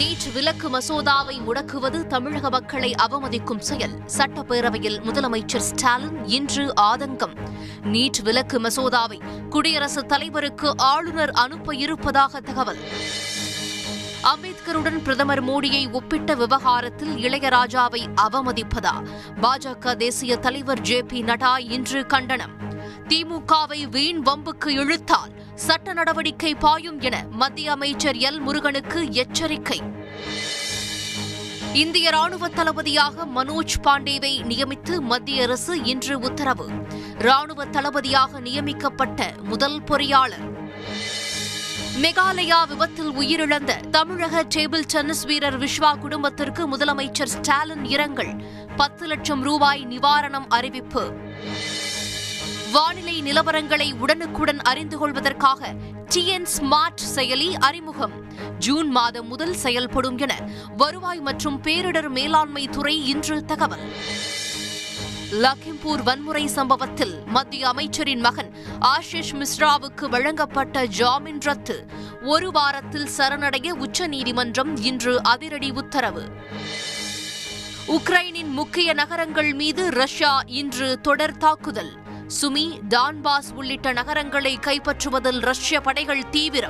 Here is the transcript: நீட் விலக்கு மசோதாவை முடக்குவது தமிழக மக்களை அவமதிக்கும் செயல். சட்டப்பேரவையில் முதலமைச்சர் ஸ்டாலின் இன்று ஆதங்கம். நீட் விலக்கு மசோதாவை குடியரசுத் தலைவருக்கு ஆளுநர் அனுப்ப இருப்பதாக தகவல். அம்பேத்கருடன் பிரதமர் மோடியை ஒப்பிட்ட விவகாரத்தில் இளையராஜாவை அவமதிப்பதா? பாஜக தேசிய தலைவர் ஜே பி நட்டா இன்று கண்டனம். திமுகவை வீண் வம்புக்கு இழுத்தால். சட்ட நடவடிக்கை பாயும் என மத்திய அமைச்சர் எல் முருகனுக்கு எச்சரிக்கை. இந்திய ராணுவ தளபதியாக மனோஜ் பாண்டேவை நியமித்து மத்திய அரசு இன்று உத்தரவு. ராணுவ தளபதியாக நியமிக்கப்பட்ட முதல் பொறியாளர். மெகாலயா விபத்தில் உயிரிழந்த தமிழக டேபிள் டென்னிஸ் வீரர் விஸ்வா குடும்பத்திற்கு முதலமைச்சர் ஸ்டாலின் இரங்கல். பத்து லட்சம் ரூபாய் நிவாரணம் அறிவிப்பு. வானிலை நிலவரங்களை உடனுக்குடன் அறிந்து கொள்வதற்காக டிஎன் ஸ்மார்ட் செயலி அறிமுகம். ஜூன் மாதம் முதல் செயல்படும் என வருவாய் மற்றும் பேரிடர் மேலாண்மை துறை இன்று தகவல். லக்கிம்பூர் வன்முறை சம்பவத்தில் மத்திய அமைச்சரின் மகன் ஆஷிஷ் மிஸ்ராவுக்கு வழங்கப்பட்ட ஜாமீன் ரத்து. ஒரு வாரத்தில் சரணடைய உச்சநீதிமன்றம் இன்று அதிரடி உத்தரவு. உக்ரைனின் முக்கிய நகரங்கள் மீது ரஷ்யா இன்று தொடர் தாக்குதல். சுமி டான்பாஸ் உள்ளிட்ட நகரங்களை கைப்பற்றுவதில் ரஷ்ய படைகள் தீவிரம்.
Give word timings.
நீட் 0.00 0.32
விலக்கு 0.32 0.68
மசோதாவை 0.68 1.40
முடக்குவது 1.46 2.06
தமிழக 2.06 2.50
மக்களை 2.50 2.94
அவமதிக்கும் 3.02 3.58
செயல். 3.58 3.90
சட்டப்பேரவையில் 4.16 5.00
முதலமைச்சர் 5.02 5.56
ஸ்டாலின் 5.56 6.26
இன்று 6.26 6.74
ஆதங்கம். 6.80 7.34
நீட் 7.82 8.22
விலக்கு 8.22 8.60
மசோதாவை 8.60 9.48
குடியரசுத் 9.48 10.08
தலைவருக்கு 10.08 10.74
ஆளுநர் 10.76 11.30
அனுப்ப 11.30 11.74
இருப்பதாக 11.74 12.40
தகவல். 12.40 12.78
அம்பேத்கருடன் 14.22 15.02
பிரதமர் 15.02 15.44
மோடியை 15.44 15.92
ஒப்பிட்ட 15.92 16.34
விவகாரத்தில் 16.34 17.16
இளையராஜாவை 17.16 18.06
அவமதிப்பதா? 18.22 19.06
பாஜக 19.40 19.96
தேசிய 19.96 20.36
தலைவர் 20.36 20.80
ஜே 20.80 21.02
பி 21.02 21.22
நட்டா 21.22 21.70
இன்று 21.70 22.06
கண்டனம். 22.06 22.58
திமுகவை 23.08 23.88
வீண் 23.88 24.22
வம்புக்கு 24.22 24.66
இழுத்தால். 24.66 25.39
சட்ட 25.60 25.92
நடவடிக்கை 25.92 26.54
பாயும் 26.54 27.00
என 27.00 27.24
மத்திய 27.30 27.72
அமைச்சர் 27.72 28.16
எல் 28.16 28.38
முருகனுக்கு 28.38 29.12
எச்சரிக்கை. 29.12 29.80
இந்திய 31.72 32.10
ராணுவ 32.10 32.48
தளபதியாக 32.48 33.26
மனோஜ் 33.34 33.76
பாண்டேவை 33.82 34.32
நியமித்து 34.42 35.00
மத்திய 35.00 35.42
அரசு 35.42 35.84
இன்று 35.84 36.18
உத்தரவு. 36.18 36.68
ராணுவ 37.18 37.64
தளபதியாக 37.64 38.40
நியமிக்கப்பட்ட 38.40 39.32
முதல் 39.42 39.82
பொறியாளர். 39.82 40.48
மெகாலயா 42.02 42.66
விபத்தில் 42.68 43.10
உயிரிழந்த 43.10 43.88
தமிழக 43.90 44.44
டேபிள் 44.54 44.84
டென்னிஸ் 44.86 45.24
வீரர் 45.24 45.58
விஸ்வா 45.58 45.98
குடும்பத்திற்கு 45.98 46.76
முதலமைச்சர் 46.76 47.34
ஸ்டாலின் 47.36 47.84
இரங்கல். 47.84 48.34
பத்து 48.76 49.06
லட்சம் 49.06 49.42
ரூபாய் 49.42 49.86
நிவாரணம் 49.90 50.46
அறிவிப்பு. 50.48 51.12
வானிலை 52.72 53.22
நிலவரங்களை 53.22 53.98
உடனுக்குடன் 53.98 54.60
அறிந்து 54.60 54.98
கொள்வதற்காக 54.98 55.74
டிஎன் 56.14 56.46
ஸ்மார்ட் 56.58 57.00
செயலி 57.14 57.52
அறிமுகம். 57.52 58.12
ஜூன் 58.58 58.88
மாதம் 58.88 59.26
முதல் 59.26 59.54
செயல்படும் 59.54 60.18
என 60.18 60.48
வருவாய் 60.76 61.20
மற்றும் 61.20 61.62
பேரிடர் 61.62 62.08
மேலாண்மை 62.08 62.68
துறை 62.68 63.08
இன்று 63.08 63.44
தகவல். 63.44 63.80
லக்கிம்பூர் 65.32 66.02
வன்முறை 66.02 66.46
சம்பவத்தில் 66.46 67.22
மத்திய 67.26 67.68
அமைச்சரின் 67.68 68.20
மகன் 68.20 68.54
ஆஷிஷ் 68.80 69.42
மிஸ்ராவுக்கு 69.42 70.08
வழங்கப்பட்ட 70.08 70.84
ஜாமீன் 70.84 71.40
ரத்து. 71.40 71.86
ஒரு 72.22 72.50
வாரத்தில் 72.50 73.08
சரணடைய 73.16 73.70
உச்சநீதிமன்றம் 73.70 74.76
இன்று 74.76 75.22
அதிரடி 75.22 75.70
உத்தரவு. 75.70 76.28
உக்ரைனின் 77.88 78.50
முக்கிய 78.50 78.92
நகரங்கள் 78.92 79.54
மீது 79.54 79.90
ரஷ்யா 79.90 80.42
இன்று 80.46 81.00
தொடர் 81.00 81.36
தாக்குதல். 81.36 81.99
சுமி 82.42 82.80
டான்பாஸ் 82.88 83.48
உள்ளிட்ட 83.54 83.92
நகரங்களை 83.92 84.56
கைப்பற்றுவதில் 84.56 85.40
ரஷ்ய 85.40 85.80
படைகள் 85.80 86.28
தீவிரம். 86.28 86.68